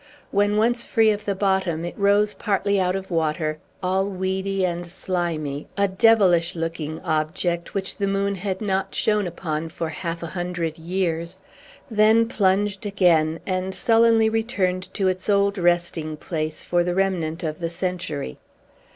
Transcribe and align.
When 0.31 0.57
once 0.57 0.83
free 0.83 1.11
of 1.11 1.25
the 1.25 1.35
bottom, 1.35 1.85
it 1.85 1.93
rose 1.95 2.33
partly 2.33 2.79
out 2.79 2.95
of 2.95 3.11
water, 3.11 3.59
all 3.83 4.07
weedy 4.07 4.65
and 4.65 4.87
slimy, 4.87 5.67
a 5.77 5.87
devilish 5.87 6.55
looking 6.55 6.99
object, 7.01 7.75
which 7.75 7.97
the 7.97 8.07
moon 8.07 8.33
had 8.33 8.61
not 8.61 8.95
shone 8.95 9.27
upon 9.27 9.69
for 9.69 9.89
half 9.89 10.23
a 10.23 10.33
hundred 10.33 10.79
years, 10.79 11.43
then 11.91 12.27
plunged 12.27 12.83
again, 12.83 13.41
and 13.45 13.75
sullenly 13.75 14.27
returned 14.27 14.91
to 14.95 15.07
its 15.07 15.29
old 15.29 15.59
resting 15.59 16.17
place, 16.17 16.63
for 16.63 16.83
the 16.83 16.95
remnant 16.95 17.43
of 17.43 17.59
the 17.59 17.69
century. 17.69 18.39